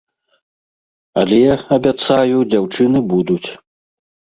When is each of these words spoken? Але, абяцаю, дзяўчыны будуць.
Але, 1.25 1.43
абяцаю, 1.77 2.37
дзяўчыны 2.51 3.07
будуць. 3.17 3.45